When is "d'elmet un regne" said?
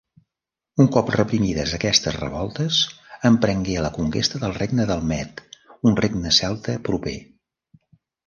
4.93-6.35